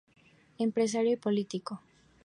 Empresario 0.57 1.11
y 1.11 1.15
político. 1.17 1.79